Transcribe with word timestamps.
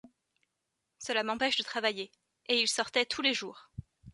Cela 0.97 1.21
m’empêche 1.21 1.57
de 1.57 1.63
travailler.—— 1.63 2.11
Et 2.47 2.59
il 2.59 2.67
sortait 2.67 3.05
tous 3.05 3.21
les 3.21 3.35
jours. 3.35 3.69